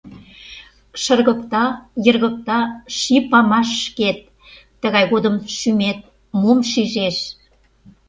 [1.01, 1.63] Шыргыкта,
[2.05, 2.59] йыргыкта
[2.97, 4.17] ший памаш шкет,
[4.81, 5.99] Тыгай годым шӱмет
[6.39, 7.17] мом шижеш?